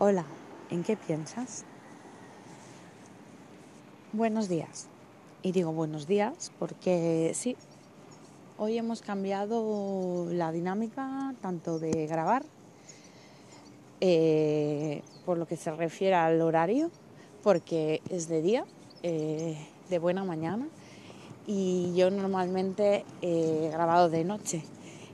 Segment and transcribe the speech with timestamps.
[0.00, 0.24] Hola,
[0.70, 1.64] ¿en qué piensas?
[4.12, 4.86] Buenos días.
[5.42, 7.56] Y digo buenos días porque sí,
[8.58, 12.44] hoy hemos cambiado la dinámica tanto de grabar,
[14.00, 16.92] eh, por lo que se refiere al horario,
[17.42, 18.64] porque es de día,
[19.02, 19.58] eh,
[19.90, 20.68] de buena mañana,
[21.44, 24.62] y yo normalmente he grabado de noche.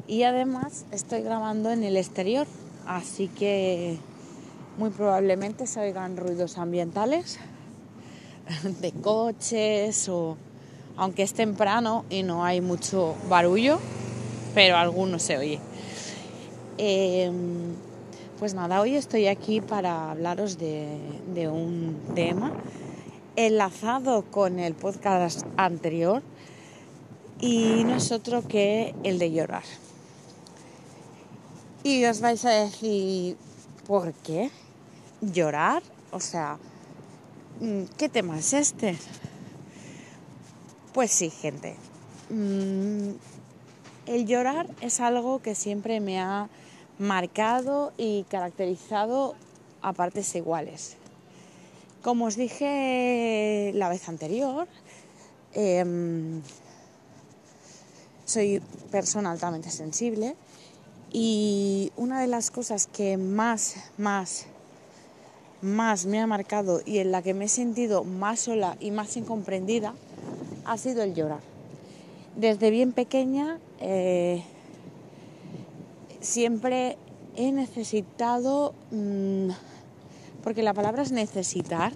[0.07, 2.47] Y además estoy grabando en el exterior,
[2.87, 3.99] así que
[4.79, 7.39] muy probablemente se oigan ruidos ambientales
[8.81, 10.37] de coches o
[10.97, 13.81] aunque es temprano y no hay mucho barullo,
[14.55, 15.61] pero alguno se oye.
[16.79, 17.75] Em,
[18.39, 20.99] pues nada, hoy estoy aquí para hablaros de,
[21.35, 22.53] de un tema
[23.37, 26.23] enlazado con el podcast anterior
[27.41, 29.65] y no es otro que el de llorar.
[31.83, 33.37] Y os vais a decir,
[33.87, 34.51] ¿por qué?
[35.33, 36.59] Llorar, o sea,
[37.61, 38.97] mm, ¿qué tema es este?
[40.93, 41.77] Pues sí, gente.
[42.31, 43.11] Mm,
[44.07, 46.49] el llorar es algo que siempre me ha
[46.99, 49.35] marcado y caracterizado
[49.83, 50.97] a partes iguales.
[52.03, 54.69] Como os dije la vez anterior,
[55.53, 56.43] em,
[58.25, 60.37] soy persona altamente sensible
[61.13, 64.47] y una de las cosas que más, más
[65.65, 69.17] más me ha marcado y en la que me he sentido más sola y más
[69.17, 69.95] incomprendida
[70.65, 71.41] ha sido el llorar.
[72.37, 74.45] Desde bien pequeña eh,
[76.21, 76.97] siempre
[77.37, 79.49] he necesitado, mm,
[80.43, 81.93] porque la palabra es necesitar,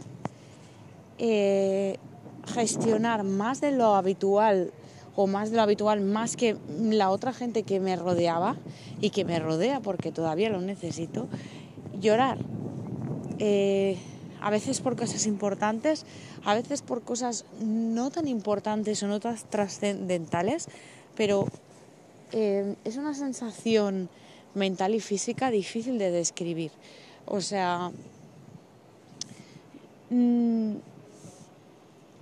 [1.18, 1.98] eh,
[2.46, 4.72] gestionar más de lo habitual
[5.14, 8.56] o más de lo habitual, más que la otra gente que me rodeaba
[9.00, 11.26] y que me rodea porque todavía lo necesito,
[12.00, 12.38] llorar
[13.38, 13.96] eh,
[14.40, 16.04] a veces por cosas importantes,
[16.44, 20.68] a veces por cosas no tan importantes o no tan trascendentales,
[21.16, 21.46] pero
[22.32, 24.08] eh, es una sensación
[24.54, 26.70] mental y física difícil de describir.
[27.26, 27.90] O sea,
[30.10, 30.74] mm,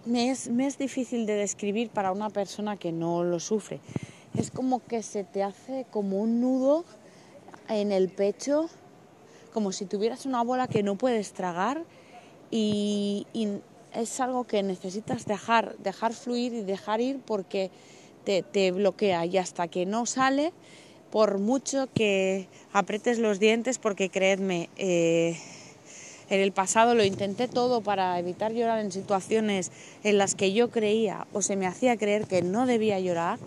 [0.06, 3.80] me, es, me es difícil de describir para una persona que no lo sufre.
[4.36, 6.84] Es como que se te hace como un nudo
[7.68, 8.68] en el pecho
[9.56, 11.82] como si tuvieras una bola que no puedes tragar
[12.50, 13.26] y,
[13.94, 17.70] es algo que necesitas dejar, dejar fluir y dejar ir porque
[18.26, 20.52] te, bloquea y hasta que no sale,
[21.10, 25.38] por mucho que apretes los dientes, porque creedme, eh,
[26.28, 29.72] en el pasado lo intenté todo para evitar llorar en situaciones
[30.04, 33.38] en las que yo creía o se me hacía creer que no debía llorar.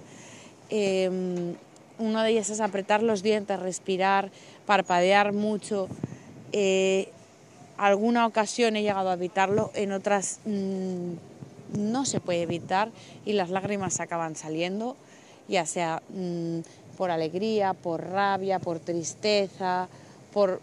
[0.72, 1.54] Em,
[2.00, 4.32] una de ellas es apretar los dientes, respirar,
[4.70, 5.88] parpadear mucho.
[6.52, 7.10] Eh,
[7.76, 11.14] alguna ocasión he llegado a evitarlo, en otras mm,
[11.76, 12.92] no se puede evitar
[13.26, 14.96] y las lágrimas acaban saliendo,
[15.48, 16.60] ya sea mm,
[16.98, 19.88] por alegría, por rabia, por tristeza,
[20.32, 20.62] por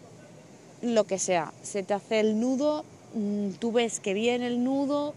[0.81, 1.51] lo que sea.
[1.61, 5.15] Se te hace el nudo, mm, tú ves que viene el nudo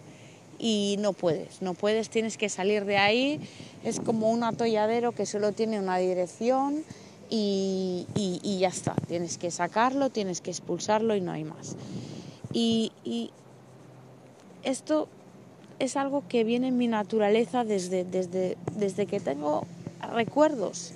[0.58, 3.40] y no puedes, no puedes, tienes que salir de ahí.
[3.84, 6.82] Es como un atolladero que solo tiene una dirección
[7.30, 8.94] y, ya está.
[9.06, 11.76] Tienes que sacarlo, tienes que expulsarlo y no hay más.
[12.52, 12.92] Y,
[14.62, 15.08] esto
[15.78, 19.66] es algo que viene en mi naturaleza desde, desde, desde que tengo
[20.12, 20.92] recuerdos.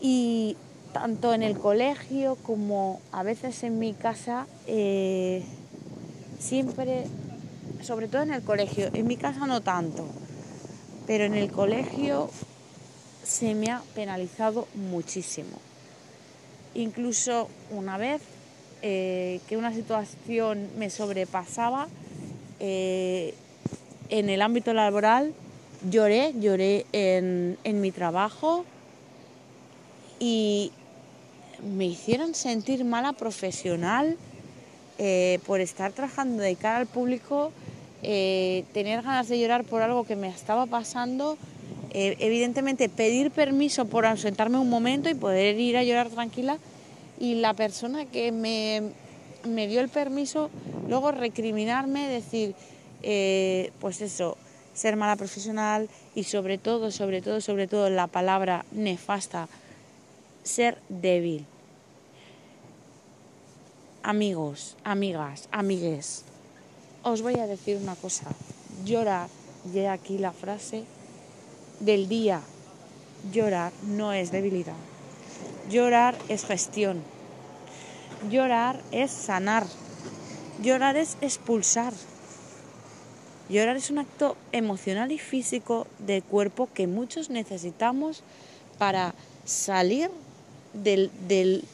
[0.00, 0.56] Y
[0.92, 5.42] tanto en el colegio como a veces en mi casa, eh,
[6.38, 7.06] siempre
[7.84, 10.06] sobre todo en el colegio, en mi casa no tanto,
[11.06, 12.30] pero en el colegio
[13.24, 15.58] se me ha penalizado muchísimo.
[16.74, 18.20] Incluso una vez
[18.82, 21.88] eh, que una situación me sobrepasaba
[22.60, 23.34] eh,
[24.10, 25.32] en el ámbito laboral,
[25.88, 28.64] lloré, lloré en, mi trabajo
[30.18, 30.72] y
[31.76, 34.16] me hicieron sentir mala profesional
[34.98, 37.52] eh, por estar trabajando de cara al público
[38.02, 41.38] tener ganas de llorar por algo que me estaba pasando,
[41.94, 46.58] eh, evidentemente pedir permiso por ausentarme un momento y poder ir a llorar tranquila
[47.20, 48.82] y la persona que me,
[49.44, 50.50] me dio el permiso
[50.88, 52.56] luego recriminarme, decir,
[53.04, 54.36] eh, pues eso,
[54.74, 59.48] ser mala profesional y sobre todo, sobre todo, sobre todo la palabra nefasta,
[60.42, 61.46] ser débil.
[64.02, 66.24] Amigos, amigas, amigues,
[67.04, 68.26] os voy a decir una cosa.
[68.84, 69.28] Llorar,
[69.72, 70.82] y aquí la frase
[71.80, 72.40] del día.
[73.32, 74.76] Llorar no es debilidad.
[75.70, 77.02] Llorar es gestión.
[78.30, 79.66] Llorar es sanar.
[80.62, 81.92] Llorar es expulsar.
[83.48, 88.22] Llorar es un acto emocional y físico de cuerpo que muchos necesitamos
[88.78, 90.10] para salir
[90.72, 91.64] del, del,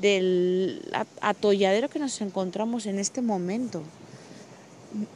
[0.00, 0.82] del
[1.20, 3.82] atolladero que nos encontramos en este momento.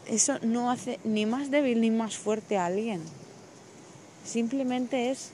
[0.06, 3.00] Eso no hace ni más débil ni más fuerte a alguien.
[4.24, 5.30] Simplemente es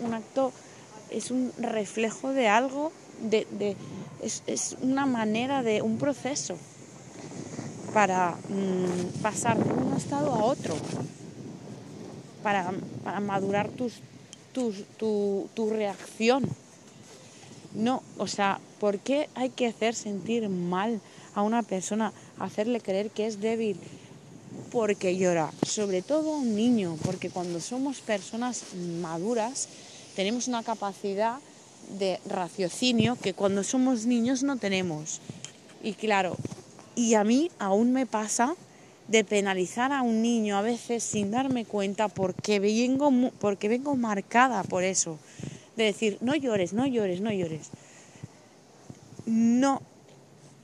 [0.00, 0.52] un acto,
[1.10, 2.92] es un reflejo de algo,
[3.22, 3.76] de,
[4.22, 6.56] es, una manera de un proceso
[7.92, 10.76] para mmm, pasar de un estado a otro,
[12.42, 12.72] para,
[13.02, 13.94] para madurar tus,
[14.52, 16.48] tu, tu reacción.
[17.74, 21.00] No, o sea, ¿por qué hay que hacer sentir mal
[21.34, 23.78] a una persona, hacerle creer que es débil?
[24.70, 29.68] Porque llora, sobre todo un niño, porque cuando somos personas maduras
[30.14, 31.38] tenemos una capacidad
[31.98, 35.20] de raciocinio que cuando somos niños no tenemos.
[35.82, 36.36] Y claro,
[36.94, 38.54] y a mí aún me pasa
[39.08, 43.10] de penalizar a un niño a veces sin darme cuenta porque vengo,
[43.40, 45.18] porque vengo marcada por eso.
[45.76, 47.70] De decir, no llores, no llores, no llores.
[49.24, 49.80] No.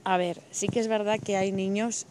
[0.03, 2.07] A ver, sí que es verdad que hay niños,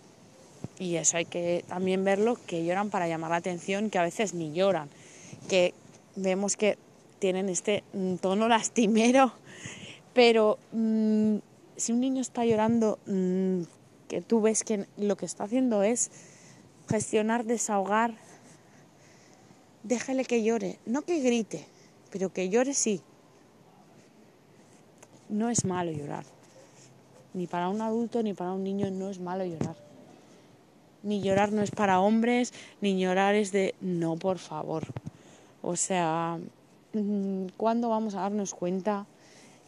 [0.80, 4.34] y eso hay que también verlo, que lloran para llamar la atención, que a veces
[4.34, 4.90] ni lloran.
[5.50, 5.74] Que
[6.16, 6.78] vemos que
[7.20, 7.84] tienen este
[8.22, 9.34] tono lastimero.
[10.14, 11.38] Pero mmm,
[11.78, 13.64] si un niño está llorando, mmm,
[14.08, 16.12] que tú ves que lo que está haciendo es
[16.90, 18.14] gestionar, desahogar,
[19.84, 21.66] déjale que llore, no que grite,
[22.12, 23.02] pero que llore sí.
[25.30, 26.26] No es malo llorar.
[27.34, 29.76] Ni para un adulto ni para un niño no es malo llorar.
[31.04, 34.86] Ni llorar no es para hombres, ni llorar es de no, por favor.
[35.62, 36.40] O sea,
[37.58, 39.06] ¿cuándo vamos a darnos cuenta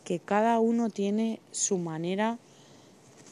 [0.04, 2.38] que cada uno tiene su manera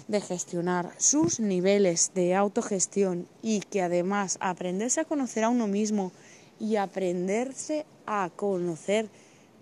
[0.08, 6.12] de gestionar sus niveles de autogestión y que además aprenderse a conocer a uno mismo
[6.60, 9.08] y aprenderse a conocer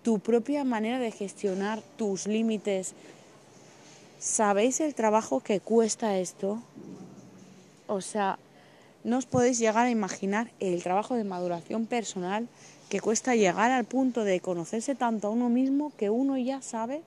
[0.03, 2.93] tu propia manera de gestionar tus límites.
[4.19, 6.61] ¿Sabéis el trabajo que cuesta esto?
[7.91, 8.39] O sea,
[9.03, 12.47] no os podéis llegar a imaginar el trabajo de maduración personal
[12.87, 17.01] que cuesta llegar al punto de conocerse tanto a uno mismo que uno ya sabe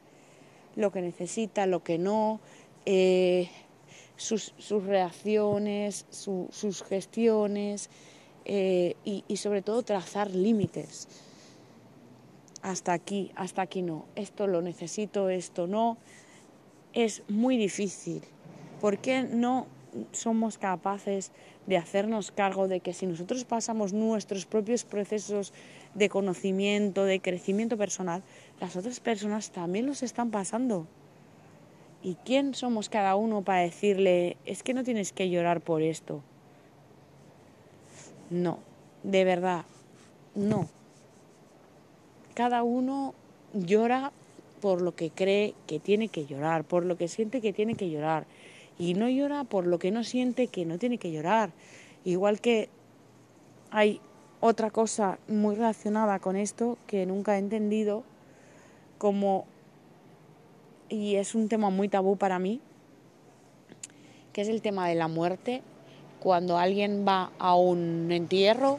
[0.76, 2.38] lo que necesita, lo que no,
[2.84, 3.48] eh,
[4.16, 4.52] sus,
[4.84, 7.88] reacciones, su, sus gestiones
[8.44, 11.08] eh, y, y sobre todo trazar límites.
[12.60, 14.04] Hasta aquí, hasta aquí no.
[14.16, 15.96] Esto lo necesito, esto no.
[16.92, 18.20] Es muy difícil.
[18.82, 19.66] ¿Por qué no
[20.12, 21.32] somos capaces
[21.66, 25.52] de hacernos cargo de que si nosotros pasamos nuestros propios procesos
[25.94, 28.22] de conocimiento, de crecimiento personal,
[28.60, 30.86] las otras personas también los están pasando?
[32.02, 36.22] ¿Y quién somos cada uno para decirle, es que no tienes que llorar por esto?
[38.30, 38.58] No,
[39.02, 39.64] de verdad,
[40.34, 40.68] no.
[42.34, 43.14] Cada uno
[43.54, 44.12] llora
[44.60, 47.90] por lo que cree que tiene que llorar, por lo que siente que tiene que
[47.90, 48.26] llorar.
[48.78, 51.50] Y no llora por lo que no siente que no tiene que llorar.
[52.04, 52.68] Igual que
[53.70, 54.00] hay
[54.40, 58.04] otra cosa muy relacionada con esto que nunca he entendido,
[58.98, 59.46] como
[60.88, 62.60] y es un tema muy tabú para mí,
[64.32, 65.62] que es el tema de la muerte.
[66.20, 68.78] Cuando alguien va a un entierro,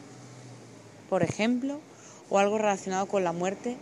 [1.08, 1.80] por ejemplo,
[2.30, 3.76] o algo relacionado con la muerte,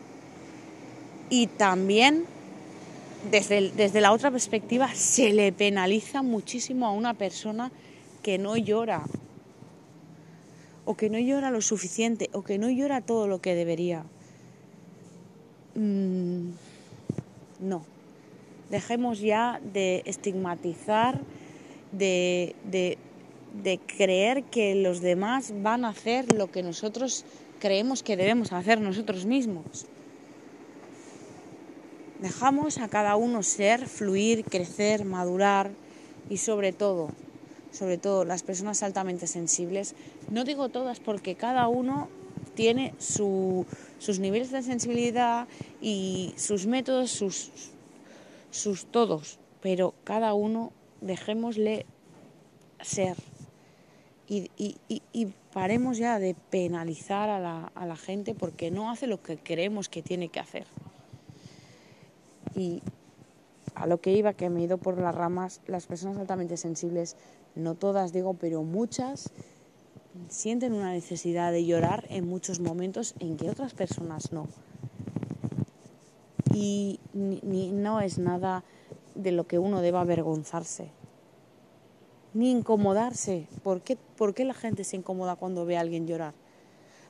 [1.31, 2.25] y también
[3.31, 7.71] desde, desde la otra perspectiva se le penaliza muchísimo a una persona
[8.23, 9.03] que no llora,
[10.85, 14.05] o que no llora lo suficiente, o que no llora todo lo que debería.
[15.75, 16.51] Mm,
[17.61, 17.95] no
[18.71, 21.21] Dejemos ya de estigmatizar,
[21.93, 22.99] de, de,
[23.63, 27.25] de creer que los demás van a hacer lo que nosotros
[27.61, 29.87] creemos que debemos hacer nosotros mismos.
[32.25, 35.73] Dejamos a cada uno ser, fluir, crecer, madurar
[36.31, 37.11] y sobre todo,
[37.71, 39.95] sobre todo las personas altamente sensibles,
[40.31, 42.09] no digo todas porque cada uno
[42.55, 43.67] tiene su,
[43.99, 45.47] sus niveles de sensibilidad
[45.83, 51.85] y sus métodos, sus, todos, pero cada uno dejémosle
[52.81, 53.19] ser
[54.29, 59.37] y paremos ya de penalizar a la, a la, gente porque no hace lo que
[59.37, 60.65] creemos que tiene que hacer.
[62.55, 62.83] Y
[63.75, 67.17] a lo que iba, que me he ido por las ramas, las personas altamente sensibles,
[67.55, 69.31] no todas digo, pero muchas,
[70.29, 74.47] sienten una necesidad de llorar en muchos momentos en que otras personas no
[76.55, 78.65] y ni, no es nada
[79.15, 80.91] de lo que uno deba avergonzarse,
[82.33, 83.47] ni incomodarse.
[83.63, 86.35] ¿Por qué, ¿Por qué la gente se incomoda cuando ve a alguien llorar?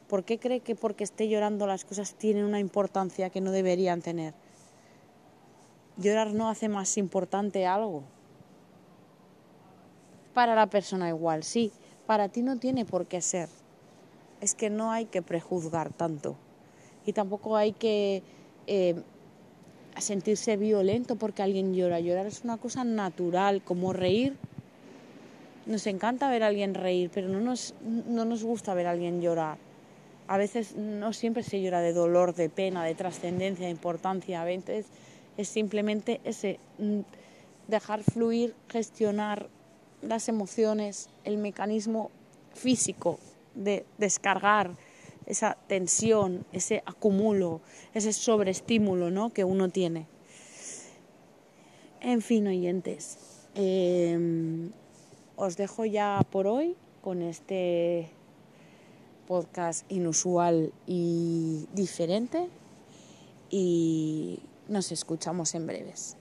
[0.08, 4.02] ¿Por qué cree que porque esté llorando las cosas tienen una importancia que no deberían
[4.02, 4.34] tener?
[5.96, 8.02] Llorar no hace más importante algo.
[10.32, 11.72] Para la persona igual, sí.
[12.06, 13.48] Para ti no tiene por qué ser.
[14.40, 16.36] Es que no hay que prejuzgar tanto.
[17.06, 18.22] Y tampoco hay que
[18.66, 19.00] eh,
[19.98, 22.00] sentirse violento porque alguien llora.
[22.00, 24.36] Llorar es una cosa natural, como reír.
[25.66, 29.22] Nos encanta ver a alguien reír, pero no nos, no nos gusta ver a alguien
[29.22, 29.58] llorar.
[30.26, 34.42] A veces no siempre se llora de dolor, de pena, de trascendencia, de importancia.
[34.42, 34.86] A veces
[35.36, 37.00] es simplemente ese mm,
[37.68, 39.48] dejar fluir, gestionar
[40.02, 42.10] las emociones, el mecanismo
[42.54, 43.18] físico
[43.54, 44.72] de descargar
[45.26, 47.60] esa tensión, ese acumulo,
[47.94, 49.30] ese sobreestímulo ¿no?
[49.30, 50.06] que uno tiene.
[52.00, 53.18] En fin, oyentes,
[53.54, 54.70] em,
[55.36, 58.10] os dejo ya por hoy con este
[59.26, 62.48] podcast inusual y diferente
[63.48, 66.16] y nos escuchamos en breves.